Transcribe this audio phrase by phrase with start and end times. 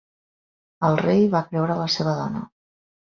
[0.89, 2.43] El rei va creure la seva dona.